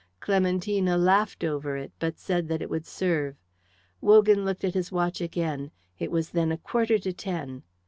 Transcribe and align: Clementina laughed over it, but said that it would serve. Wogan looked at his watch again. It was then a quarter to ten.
Clementina 0.19 0.97
laughed 0.97 1.43
over 1.43 1.77
it, 1.77 1.91
but 1.99 2.17
said 2.17 2.47
that 2.47 2.59
it 2.59 2.71
would 2.71 2.87
serve. 2.87 3.35
Wogan 4.01 4.43
looked 4.45 4.63
at 4.63 4.73
his 4.73 4.91
watch 4.91 5.21
again. 5.21 5.69
It 5.99 6.09
was 6.09 6.31
then 6.31 6.51
a 6.51 6.57
quarter 6.57 6.97
to 6.97 7.13
ten. 7.13 7.61